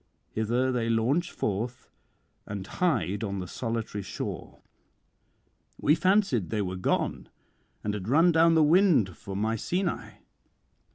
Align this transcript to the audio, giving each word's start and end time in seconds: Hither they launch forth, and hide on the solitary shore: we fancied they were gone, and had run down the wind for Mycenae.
Hither 0.31 0.71
they 0.71 0.89
launch 0.89 1.29
forth, 1.29 1.91
and 2.47 2.65
hide 2.65 3.23
on 3.23 3.37
the 3.37 3.47
solitary 3.47 4.01
shore: 4.01 4.63
we 5.79 5.93
fancied 5.93 6.49
they 6.49 6.63
were 6.63 6.75
gone, 6.75 7.29
and 7.83 7.93
had 7.93 8.09
run 8.09 8.31
down 8.31 8.55
the 8.55 8.63
wind 8.63 9.15
for 9.15 9.35
Mycenae. 9.35 10.23